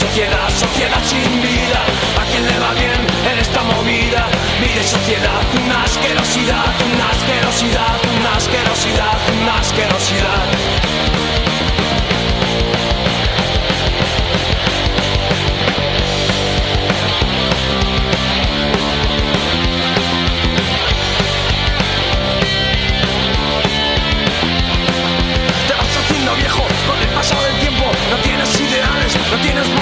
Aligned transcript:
Sociedad, 0.00 0.48
sociedad 0.48 1.02
sin 1.04 1.42
vida. 1.42 1.84
¿A 2.18 2.24
quién 2.24 2.46
le 2.46 2.58
va 2.58 2.72
bien 2.72 3.00
en 3.30 3.38
esta 3.38 3.62
movida? 3.62 4.28
Mide 4.58 4.82
sociedad, 4.82 5.42
una 5.62 5.84
asquerosidad, 5.84 6.64
una 6.94 7.10
asquerosidad, 7.10 7.96
una 8.18 8.34
asquerosidad, 8.34 9.18
una 9.42 9.58
asquerosidad. 9.58 10.44
Te 25.68 25.74
vas 25.74 25.96
haciendo 25.98 26.34
viejo 26.36 26.62
con 26.88 26.98
el 27.02 27.08
paso 27.08 27.36
del 27.42 27.58
tiempo. 27.60 27.84
No 28.10 28.16
tienes 28.22 28.60
ideales, 28.60 29.16
no 29.30 29.36
tienes 29.42 29.79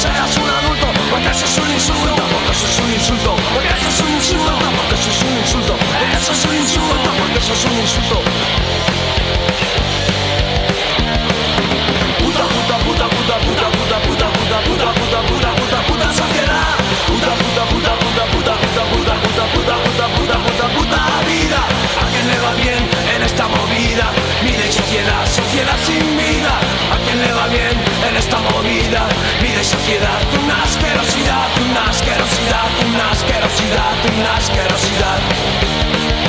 seas 0.00 0.36
un 0.38 0.48
adulto, 0.48 0.86
porque 1.10 1.28
eso 1.28 1.44
es 1.44 1.58
un 1.58 1.70
insulto. 1.70 2.22
Porque 2.32 2.50
eso 2.56 2.66
es 2.66 2.78
un 2.80 2.90
insulto. 2.90 3.36
Porque 3.52 3.68
eso 3.68 3.88
es 3.90 4.00
un 4.00 4.12
insulto. 4.16 4.52
Porque 4.76 4.96
eso 4.96 5.10
es 5.12 5.22
un 5.28 5.36
insulto. 5.36 5.74
Porque 5.76 6.16
eso 6.16 6.32
es 6.32 6.44
un 6.46 6.54
insulto. 6.56 7.10
Porque 7.20 7.38
eso 7.38 7.52
es 7.52 7.64
un 7.68 7.76
insulto. 7.84 8.16
Puta, 12.20 12.44
puta, 12.54 12.76
puta, 12.84 13.06
puta, 13.14 13.36
puta, 13.44 13.66
puta, 13.76 13.96
puta, 14.00 14.28
puta, 14.32 14.58
puta, 14.64 14.88
puta, 14.96 15.20
puta, 15.28 15.50
puta, 15.60 15.78
puta 15.88 16.08
sociedad. 16.16 16.72
Puta, 17.10 17.32
puta, 17.40 17.62
puta, 17.68 17.92
puta, 18.00 18.24
puta, 18.32 18.54
puta, 18.64 18.84
puta, 18.92 19.14
puta, 19.20 19.44
puta, 19.52 19.74
puta, 19.84 20.06
puta, 20.16 20.36
puta, 20.48 20.66
puta 20.76 21.00
vida. 21.28 21.60
¿A 22.00 22.06
quién 22.12 22.26
le 22.32 22.38
va 22.40 22.52
bien 22.54 22.80
en 23.14 23.22
esta 23.22 23.44
movida? 23.48 24.06
Mide 24.44 24.66
sociedad, 24.72 25.22
sociedad 25.28 25.76
sin 25.84 26.04
vida. 26.16 26.52
¿A 26.88 26.96
quién 27.04 27.20
le 27.20 27.32
va 27.32 27.46
bien 27.48 27.68
en 27.68 27.89
esta 28.20 28.38
movida? 28.38 29.08
Mide 29.42 29.64
sociedad, 29.64 30.20
una 30.42 30.62
asquerosidad, 30.62 31.48
una 31.70 31.88
asquerosidad, 31.88 32.68
una 32.86 33.10
asquerosidad, 33.10 33.94
una 34.16 34.36
asquerosidad. 34.36 36.19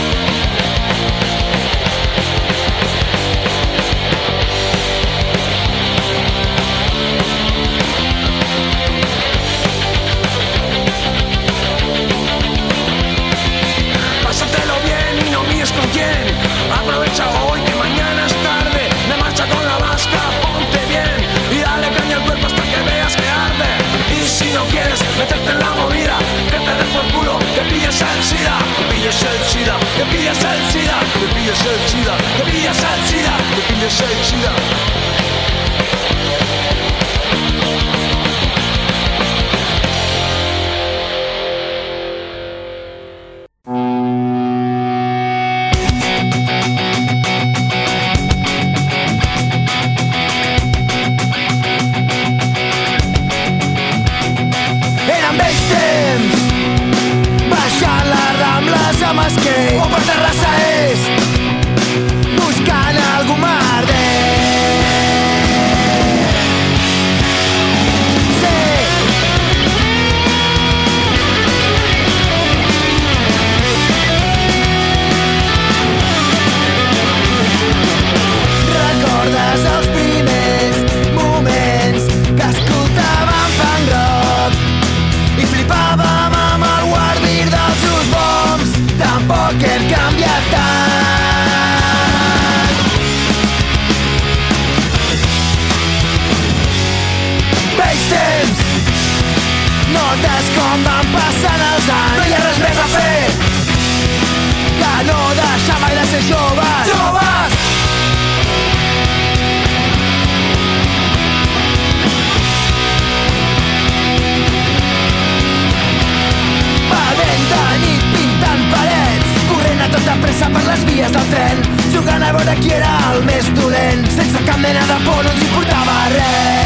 Vies 121.11 121.17
del 121.17 121.29
tren 121.29 121.57
Jugant 121.93 122.23
a 122.23 122.31
veure 122.33 122.55
qui 122.61 122.71
era 122.71 122.91
el 123.11 123.23
més 123.27 123.51
dolent 123.59 124.07
Sense 124.15 124.43
cap 124.47 124.59
mena 124.59 124.85
de 124.87 124.99
por 125.05 125.23
no 125.23 125.31
ens 125.35 125.45
importava 125.49 126.01
res 126.15 126.60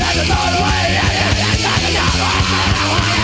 That's 0.00 0.28
not 0.28 0.56
the 0.56 0.62
way. 0.62 0.96
That's 0.96 1.62
not 1.62 3.04
the 3.04 3.14
way. 3.14 3.19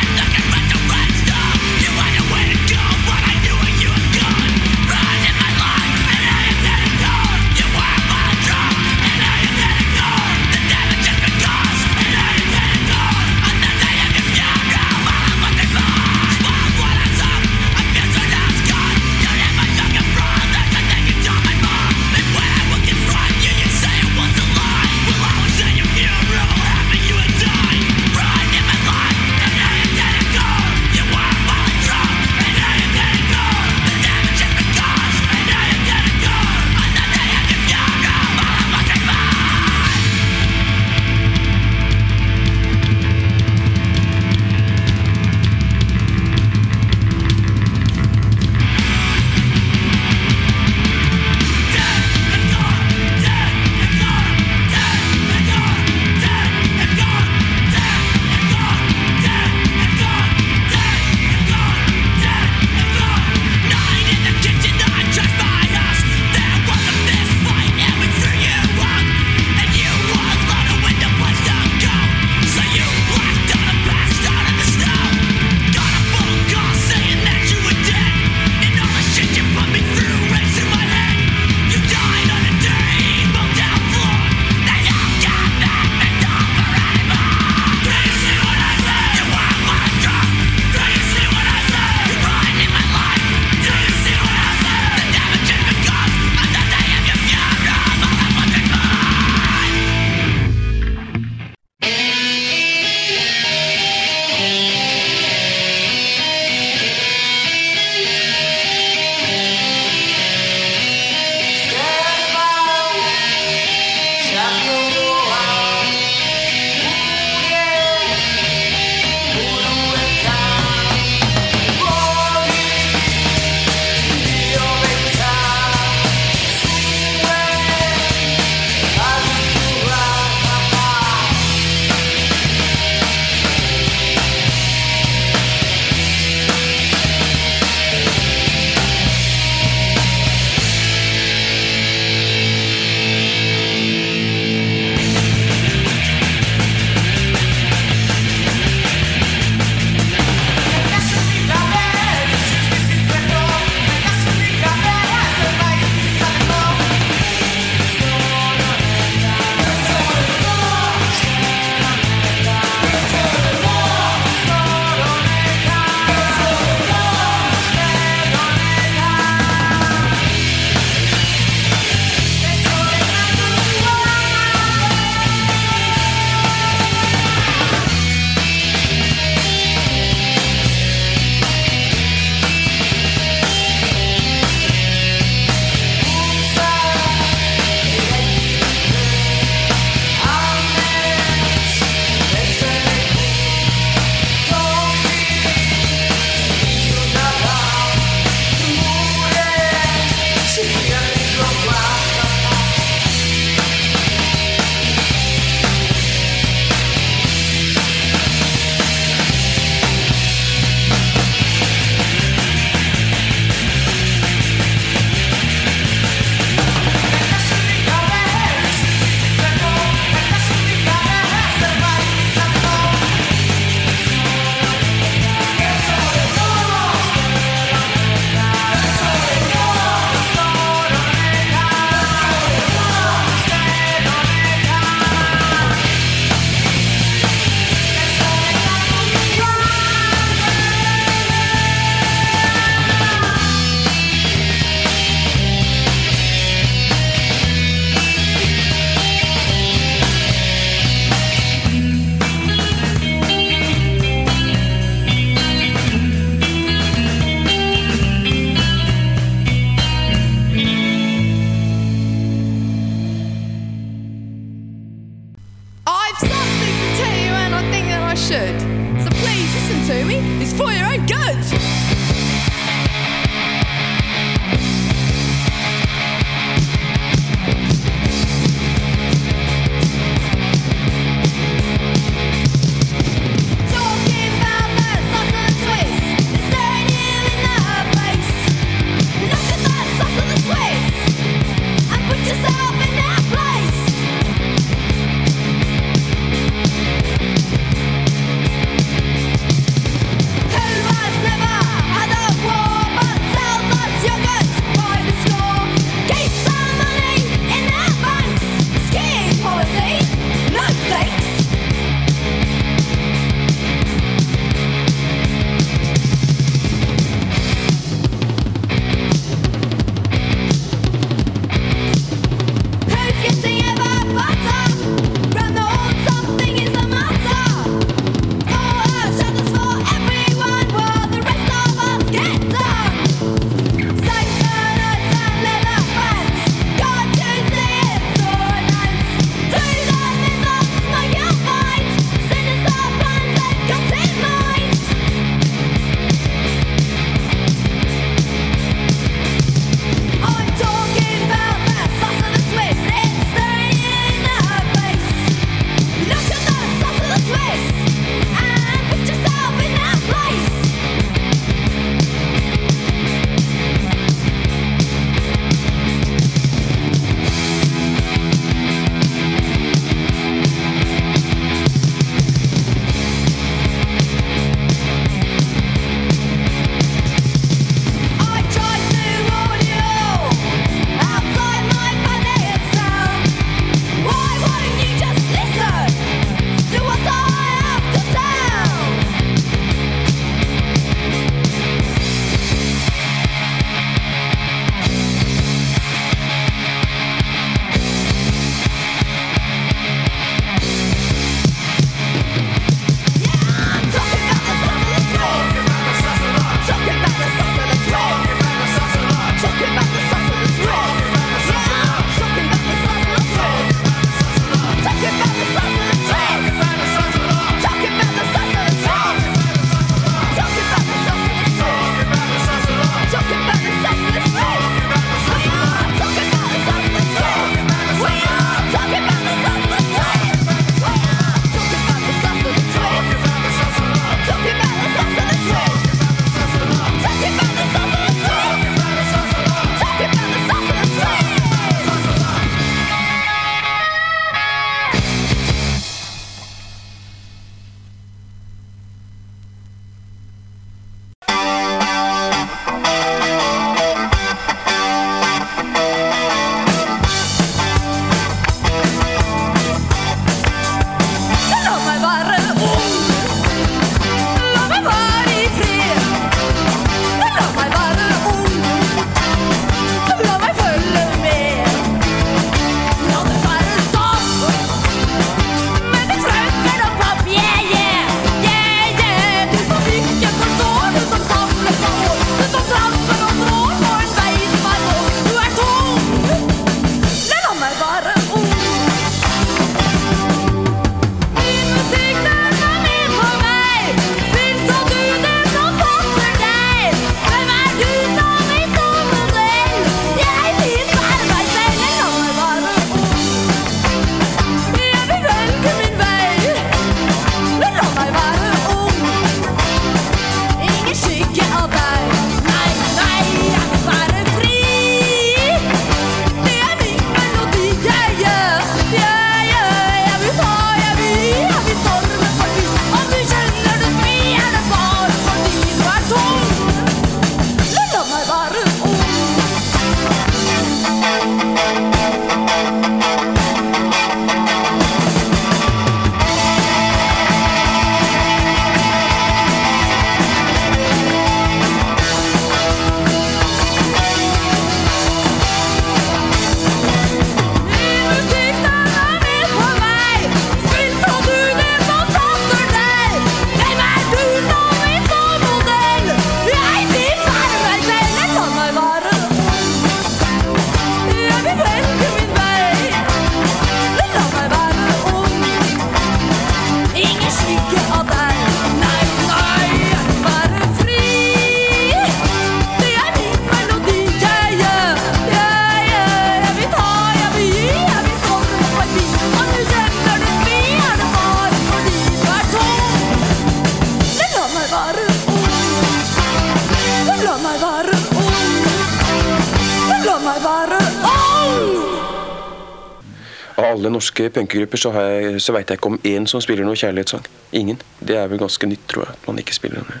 Norske 594.18 594.30
punkegrupper 594.34 594.78
så, 594.78 594.90
jeg- 594.92 595.40
så 595.40 595.52
veit 595.52 595.68
jeg 595.70 595.78
ikke 595.78 595.86
om 595.86 595.98
én 596.04 596.26
som 596.26 596.40
spiller 596.40 596.64
noe 596.64 596.74
kjærlighetssang. 596.76 597.24
Ingen. 597.52 597.80
Det 598.00 598.16
er 598.16 598.26
vel 598.28 598.38
ganske 598.38 598.66
nytt, 598.66 598.88
tror 598.88 599.04
jeg, 599.04 599.12
at 599.14 599.26
man 599.28 599.38
ikke 599.38 599.54
spiller 599.54 599.80
den. 599.82 600.00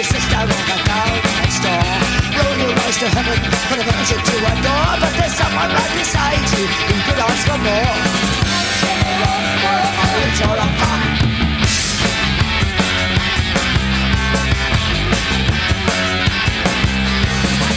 Your 0.00 0.08
sister 0.16 0.40
the 0.48 0.56
girl 0.88 1.12
next 1.44 1.60
door. 1.60 1.92
Roll 2.32 2.56
your 2.56 2.72
eyes 2.72 2.96
to 3.04 3.08
heaven, 3.12 3.36
put 3.68 3.76
a 3.76 3.84
virgin 3.84 4.16
to 4.16 4.36
a 4.48 4.54
door, 4.64 4.90
but 4.96 5.12
there's 5.20 5.36
someone 5.36 5.68
right 5.68 5.92
beside 5.92 6.40
you 6.56 6.64
who 6.88 6.96
could 7.04 7.20
ask 7.20 7.44
for 7.44 7.60
more. 7.60 7.96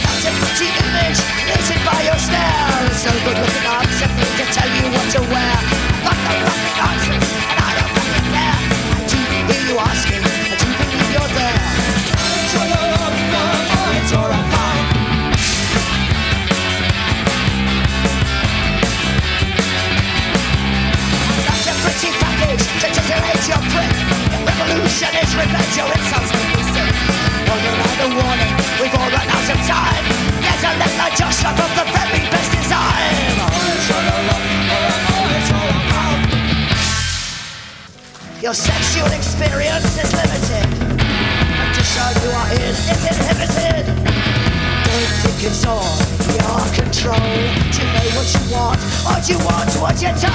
That's 0.00 0.24
a 0.24 0.32
pretty 0.40 0.68
image, 0.80 1.20
by 1.84 2.08
your 2.08 2.16
good 3.20 3.36
looking 3.36 3.68
up, 3.68 3.84
simply 4.00 4.28
to 4.40 4.44
tell 4.48 4.70
you 4.72 4.88
what 4.96 5.06
to 5.12 5.20
wear. 5.28 5.56
But 6.00 6.16
the 6.24 6.36
fucking 6.40 6.76
nonsense, 6.80 7.33
revenge, 25.36 25.76
your 25.76 25.90
insults 25.90 26.32
warning, 28.04 28.52
we've 28.80 28.94
all 28.94 29.10
run 29.10 29.28
out 29.28 29.48
of 29.48 29.58
time. 29.66 30.04
The 31.74 31.84
best. 32.30 32.54
Your 38.44 38.52
sexual 38.52 39.06
experience 39.06 39.96
is 39.96 40.12
limited. 40.12 40.68
Condition 41.56 42.12
you 42.22 42.30
are 42.30 42.52
in 42.52 42.60
is 42.60 43.08
inhibited. 43.08 43.88
Don't 44.84 45.12
think 45.24 45.48
it's 45.48 45.64
all 45.64 45.96
your 46.28 46.60
control. 46.76 47.16
Do 47.16 47.80
you 47.80 47.88
know 47.88 48.04
what 48.12 48.28
you 48.34 48.44
want? 48.52 48.76
What 49.02 49.24
you 49.30 49.38
want, 49.38 49.72
what 49.80 49.96
you're 50.02 50.12
told? 50.12 50.34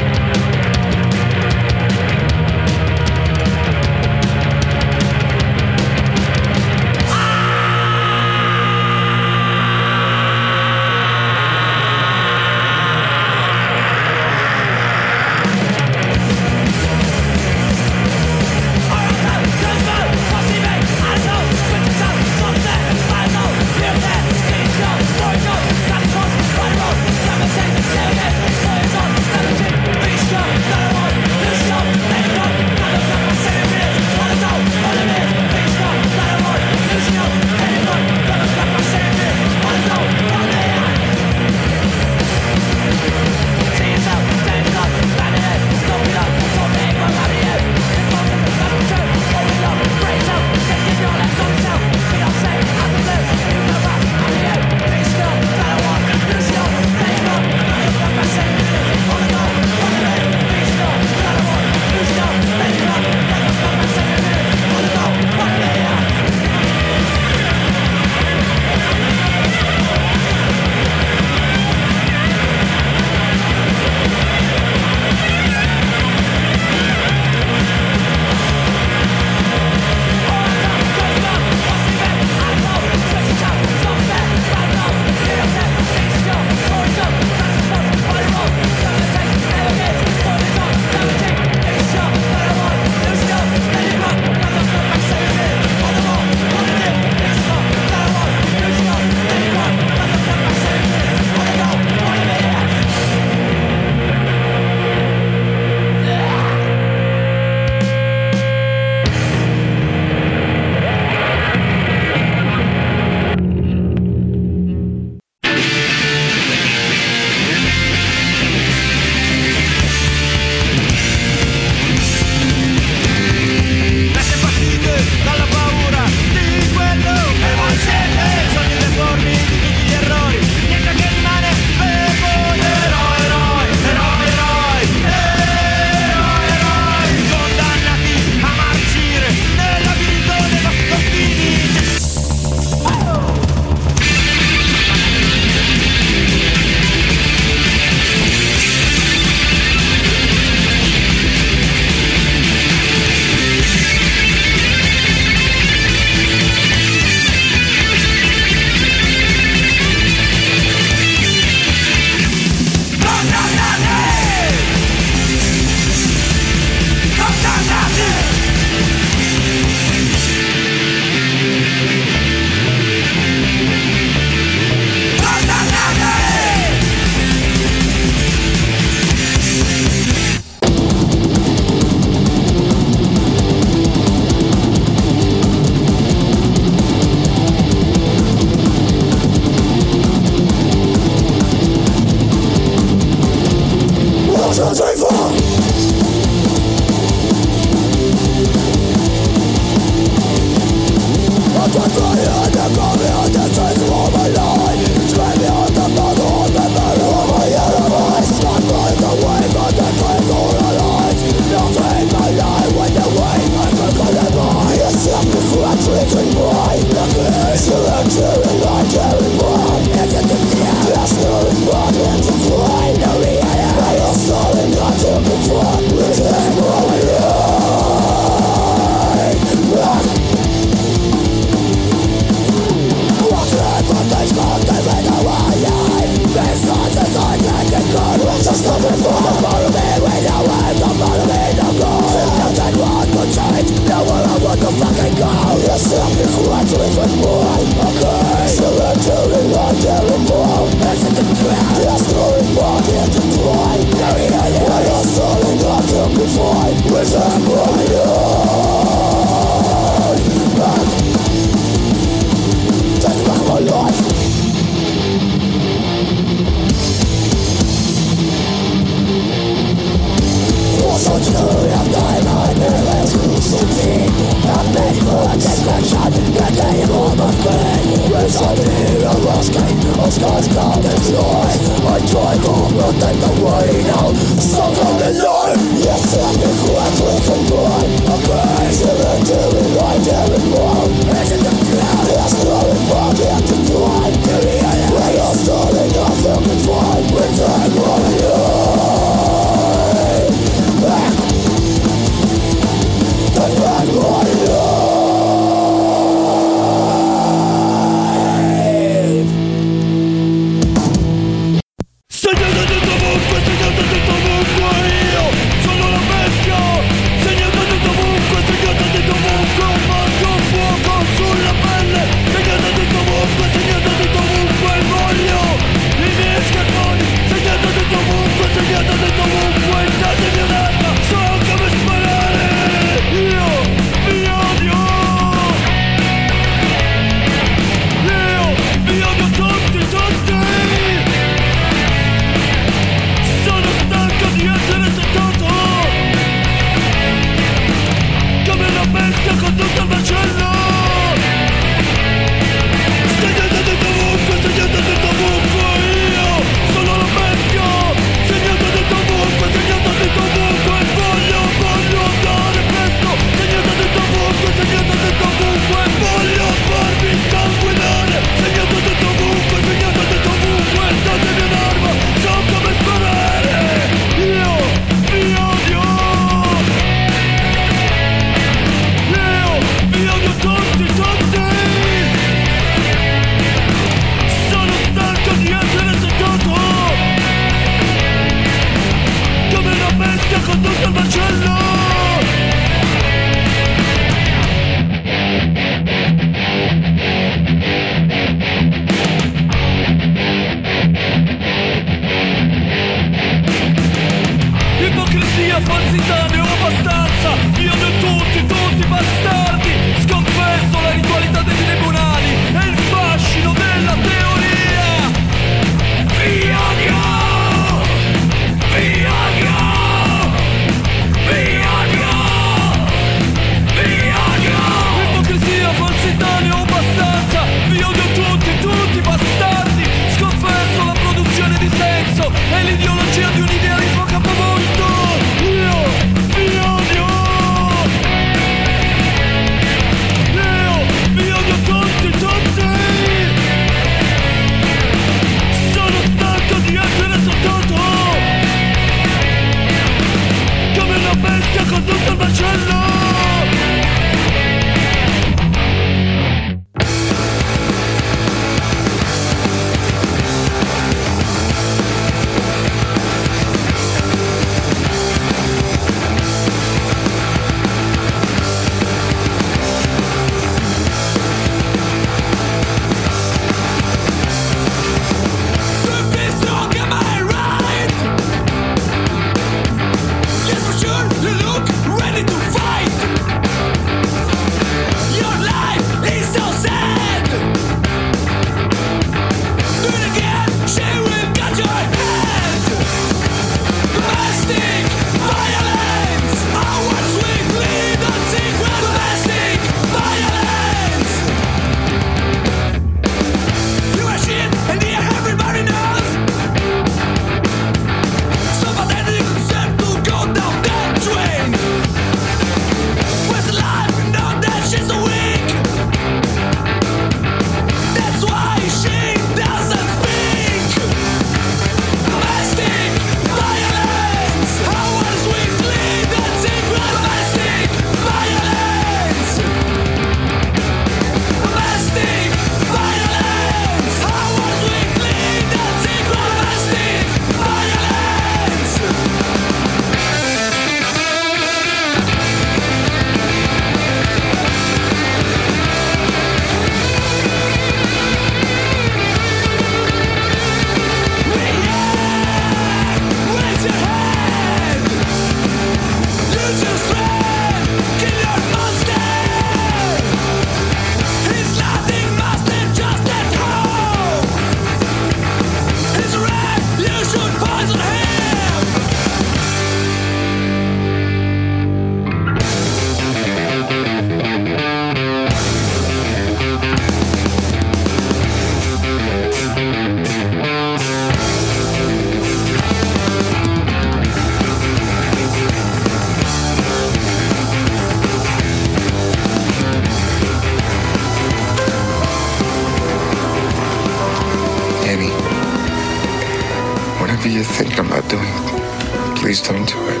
Whatever 597.26 597.42
you're 597.42 597.54
thinking 597.58 597.80
about 597.80 598.08
doing, 598.08 599.16
please 599.16 599.42
don't 599.42 599.66
do 599.66 599.74
it. 599.88 600.00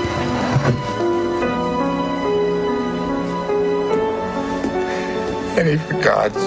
Eddie, 5.58 5.76
for 5.76 6.00
God's, 6.00 6.38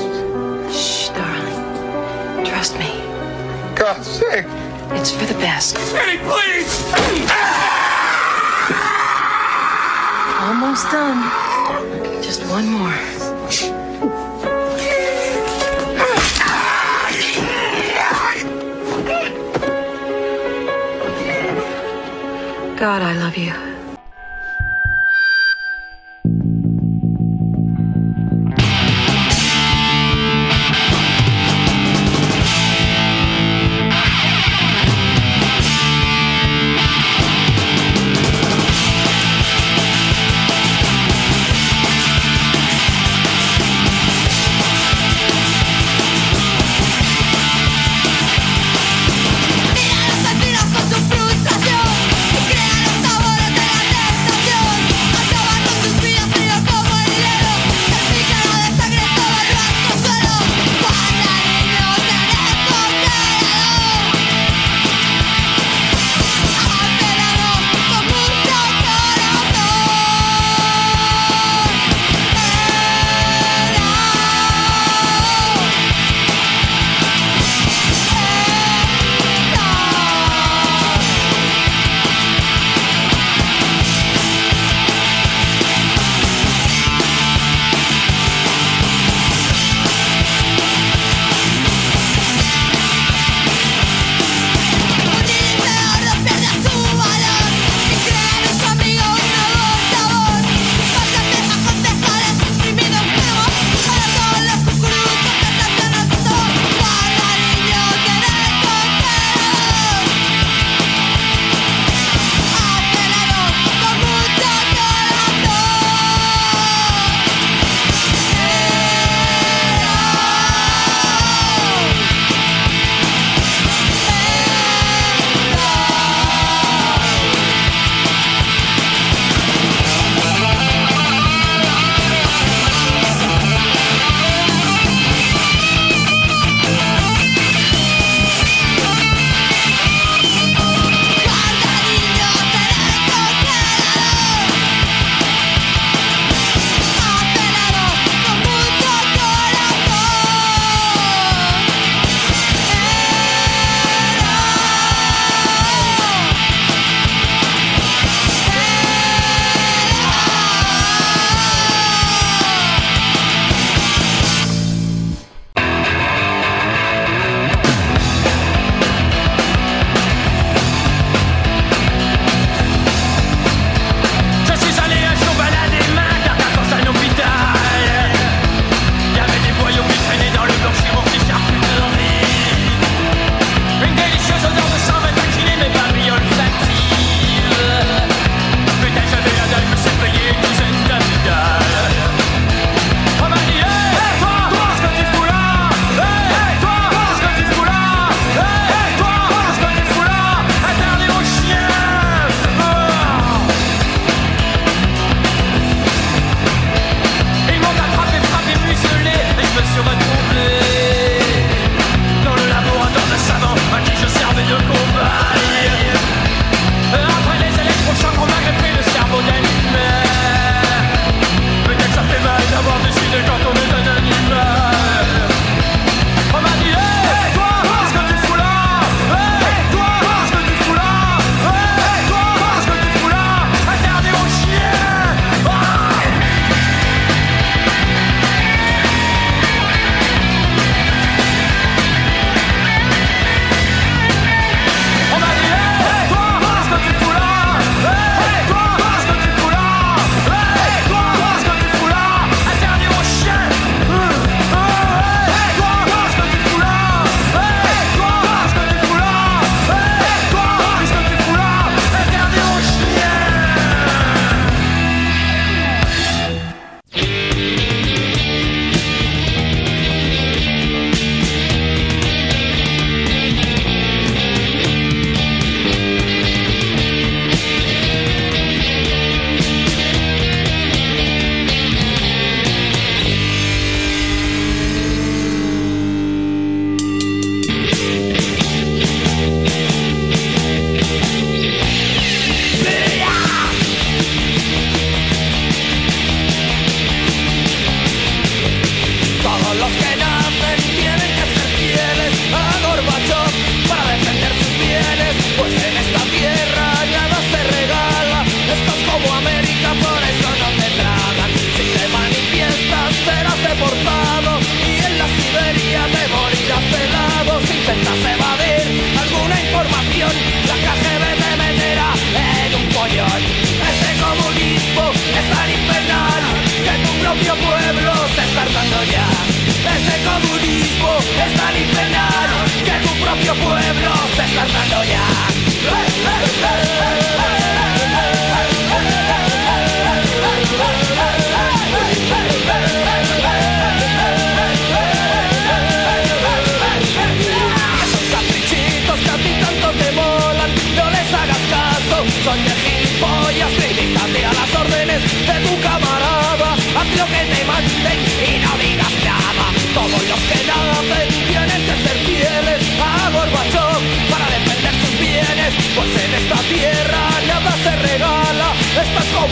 Shh, 0.74 1.10
darling. 1.10 2.46
Trust 2.46 2.80
me. 2.80 3.04
God's 3.76 4.08
sake. 4.08 4.46
It's 4.96 5.12
for 5.12 5.26
the 5.26 5.38
best. 5.42 5.76
Eddie, 5.96 6.20
please! 6.20 6.72
Almost 10.40 10.90
done. 10.92 12.24
Just 12.24 12.42
one 12.50 12.70
more. 12.70 13.09
God, 22.80 23.02
I 23.02 23.14
love 23.14 23.36
you. 23.36 23.69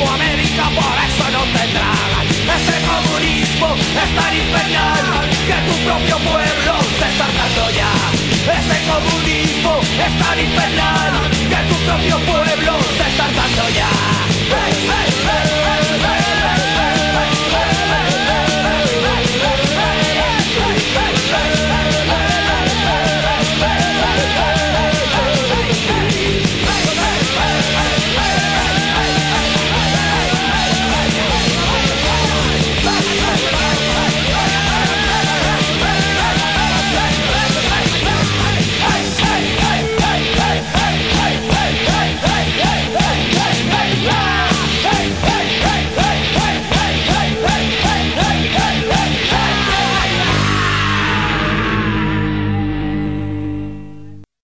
América, 0.05 0.63
por 0.75 0.95
eso 1.07 1.25
no 1.31 1.43
te 1.53 1.67
tragan. 1.73 2.25
Ese 2.57 2.75
comunismo 2.85 3.75
es 3.75 4.09
tan 4.15 4.33
infernal 4.35 5.29
que 5.47 5.57
tu 5.67 5.75
propio 5.85 6.17
pueblo 6.19 6.73
se 6.99 7.07
está 7.07 7.27
dando 7.37 7.71
ya. 7.71 7.91
Ese 8.59 8.77
comunismo 8.91 9.79
es 10.05 10.13
tan 10.23 10.39
infernal 10.39 11.13
que 11.49 11.59
tu 11.69 11.75
propio 11.85 12.17
pueblo 12.31 12.73
se 12.97 13.09
está 13.09 13.25
dando 13.31 13.69
ya. 13.75 14.16